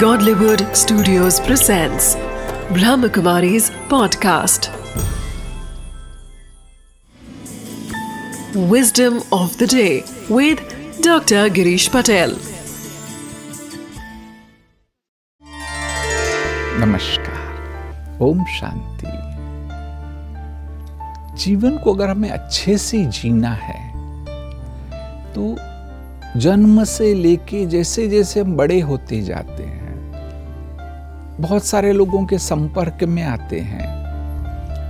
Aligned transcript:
Godlywood 0.00 0.62
Studios 0.76 1.38
presents 1.40 2.16
Brahmakumari's 2.76 3.70
podcast. 3.92 4.66
Wisdom 8.72 9.22
of 9.32 9.56
the 9.56 9.66
day 9.66 10.04
with 10.28 10.60
Dr. 11.00 11.48
Girish 11.58 11.88
Patel. 11.90 12.34
नमस्कार 16.82 18.18
ओम 18.22 18.44
शांति 18.58 19.14
जीवन 21.44 21.78
को 21.84 21.94
अगर 21.94 22.10
हमें 22.10 22.30
अच्छे 22.30 22.76
से 22.78 23.04
जीना 23.20 23.52
है 23.62 23.80
तो 25.34 25.56
जन्म 26.40 26.84
से 26.84 27.12
लेके 27.14 27.64
जैसे 27.66 28.08
जैसे 28.08 28.40
हम 28.40 28.56
बड़े 28.56 28.80
होते 28.90 29.20
जाते 29.22 29.62
हैं 29.62 29.75
बहुत 31.40 31.64
सारे 31.64 31.92
लोगों 31.92 32.24
के 32.24 32.38
संपर्क 32.38 33.04
में 33.04 33.22
आते 33.22 33.60
हैं। 33.60 33.96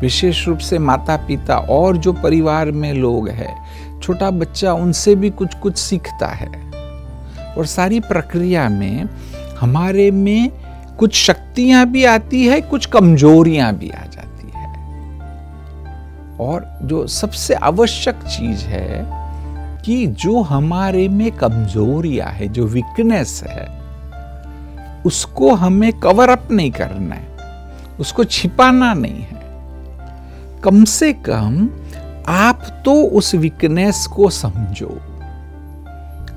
विशेष 0.00 0.48
रूप 0.48 0.59
से 0.59 0.78
माता 0.78 1.16
पिता 1.16 1.59
और 1.59 1.96
जो 1.96 2.12
परिवार 2.12 2.70
में 2.70 2.95
लोग 2.95 3.28
हैं, 3.28 3.66
छोटा 4.00 4.30
बच्चा 4.30 4.72
उनसे 4.72 5.14
भी 5.14 5.30
कुछ 5.30 5.55
कुछ 5.55 5.77
सीखता 5.77 6.27
है। 6.27 6.70
और 7.59 7.66
सारी 7.66 8.00
प्रक्रिया 8.00 8.69
में 8.69 9.09
हमारे 9.60 10.10
में 10.10 10.50
कुछ 10.98 11.14
शक्तियाँ 11.14 11.86
भी 11.86 12.05
आती 12.05 12.47
है, 12.47 12.60
कुछ 12.60 12.86
कमजोरियाँ 12.86 13.74
भी 13.74 13.91
आ 13.91 14.02
जाती 14.02 14.52
है। 14.55 14.72
और 16.41 16.78
जो 16.83 17.06
सबसे 17.06 17.55
आवश्यक 17.55 18.14
चीज़ 18.14 18.64
है 18.64 19.06
कि 19.83 20.06
जो 20.06 20.42
हमारे 20.42 21.08
में 21.08 21.33
कमजोरियाँ 21.33 22.28
है, 22.28 22.48
जो 22.48 22.66
वीकनेस 22.66 23.44
है 23.47 23.86
उसको 25.07 25.55
हमें 25.55 25.93
कवर 26.01 26.29
अप 26.29 26.51
नहीं 26.51 26.71
करना 26.71 27.15
है। 27.15 27.27
उसको 28.01 28.25
छिपाना 28.25 28.93
नहीं 28.95 29.23
है। 29.23 29.45
कम 30.65 30.85
से 30.85 31.12
कम 31.29 31.69
आप 32.29 32.83
तो 32.85 32.93
उस 33.09 33.34
वीकनेस 33.34 34.07
को 34.07 34.31
समझो। 34.31 34.99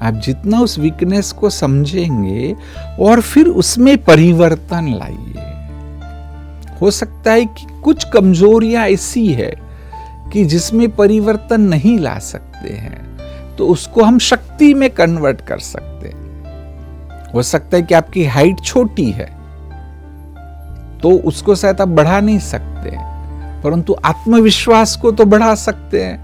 आप 0.02 0.22
जितना 0.26 0.60
उस 0.62 0.78
वीकनेस 0.80 1.32
को 1.32 1.50
समझेंगे 1.50 2.56
और 3.00 3.22
फिर 3.22 3.48
उसमें 3.48 3.98
परिवर्तन 3.98 4.94
लाइए। 4.94 5.48
हो 6.82 6.92
सकता 6.92 7.32
है 7.32 7.46
कि 7.46 7.68
कुछ 7.84 8.04
कमजोरियाँ 8.04 8.88
ऐसी 8.88 9.28
है 9.34 9.52
कि 10.34 10.46
जिसमें 10.46 10.90
परिवर्तन 10.96 11.62
नहीं 11.62 11.98
ला 12.00 12.18
सकते 12.20 12.74
हैं 12.74 13.56
तो 13.56 13.68
उसको 13.68 14.04
हम 14.04 14.20
शक्ति 14.20 14.74
में 14.74 14.90
कन्वर्ट 14.90 15.42
कर 15.42 15.60
सकते 15.60 16.08
हैं। 16.08 16.29
हो 17.34 17.44
सकता 17.44 17.78
है 17.78 17.84
कि 17.84 17.94
आपकी 17.94 18.26
हाइट 18.26 18.62
छोटी 18.62 19.10
है 19.12 19.28
तो 21.00 21.12
उसको 21.28 21.56
शायद 21.56 21.82
आप 21.82 21.88
बढ़ा 21.88 22.20
नहीं 22.20 22.40
सकते, 22.40 22.92
परंतु 23.64 23.96
आत्मविश्वास 24.06 24.96
को 24.96 25.12
तो 25.12 25.26
बढ़ा 25.26 25.54
सकते 25.56 26.04
हैं। 26.04 26.18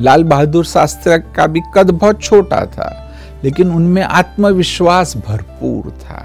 लाल 0.00 0.24
बहादुर 0.24 0.64
शास्त्री 0.64 1.18
का 1.36 1.46
भी 1.46 1.60
कद 1.74 1.90
बहुत 1.90 2.22
छोटा 2.22 2.64
था, 2.66 2.88
लेकिन 3.44 3.70
उनमें 3.70 4.02
आत्मविश्वास 4.02 5.16
भरपूर 5.16 5.90
था। 6.00 6.20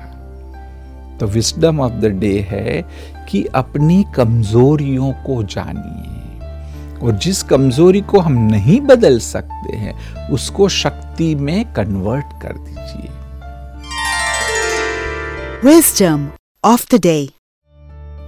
तो 1.19 1.27
विस्डम 1.27 1.79
ऑफ़ 1.79 1.93
द 1.93 2.05
डे 2.19 2.39
है 2.49 2.81
कि 3.29 3.43
अपनी 3.55 4.03
कमजोरियों 4.15 5.11
को 5.25 5.41
जानिए, 5.45 6.99
और 6.99 7.17
जिस 7.17 7.43
कमज़ोरी 7.43 8.01
को 8.01 8.19
हम 8.19 8.37
नहीं 8.45 8.79
बदल 8.81 9.19
सकते 9.21 9.75
हैं, 9.75 9.93
उसको 10.29 10.69
शक्ति 10.69 11.33
में 11.35 11.73
कन्वर्ट 11.73 12.41
कर 12.41 12.57
दीजिए। 12.59 13.09
Wisdom 15.63 16.33
of 16.65 16.85
the 16.89 16.99
day. 16.99 17.29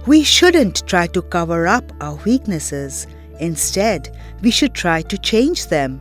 We 0.06 0.24
shouldn't 0.24 0.88
try 0.88 1.06
to 1.08 1.20
cover 1.20 1.66
up 1.66 1.84
our 2.00 2.14
weaknesses. 2.24 3.06
Instead, 3.40 4.16
we 4.40 4.50
should 4.50 4.72
try 4.72 5.02
to 5.02 5.18
change 5.18 5.66
them. 5.66 6.00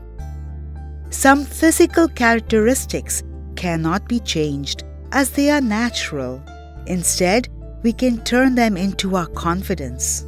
Some 1.10 1.44
physical 1.44 2.08
characteristics 2.08 3.22
cannot 3.58 4.08
be 4.08 4.22
changed 4.22 4.86
as 5.12 5.30
they 5.32 5.50
are 5.50 5.60
natural. 5.60 6.42
Instead, 6.88 7.50
we 7.84 7.92
can 7.92 8.24
turn 8.24 8.56
them 8.56 8.78
into 8.78 9.18
our 9.18 9.28
confidence. 9.28 10.24